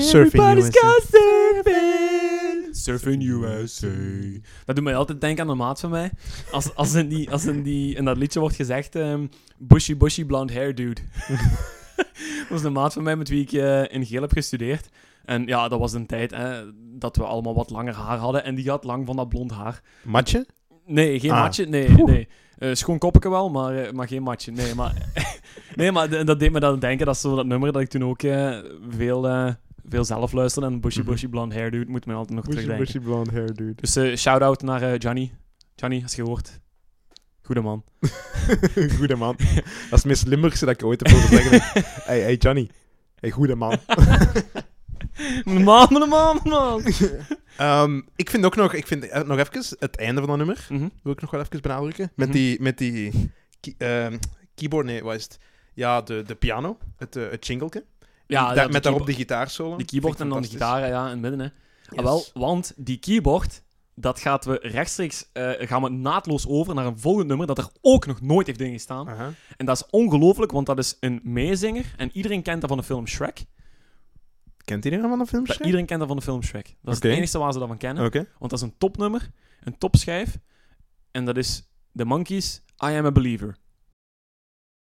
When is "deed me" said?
26.38-26.60